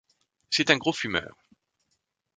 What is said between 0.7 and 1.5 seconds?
un gros fumeur.